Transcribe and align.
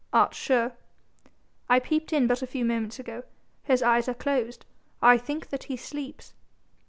"Art 0.11 0.33
sure?" 0.33 0.71
"I 1.69 1.77
peeped 1.79 2.11
in 2.11 2.25
but 2.25 2.41
a 2.41 2.47
few 2.47 2.65
moments 2.65 2.97
ago. 2.97 3.21
His 3.61 3.83
eyes 3.83 4.09
are 4.09 4.15
closed. 4.15 4.65
I 4.99 5.15
think 5.19 5.49
that 5.49 5.65
he 5.65 5.77
sleeps." 5.77 6.33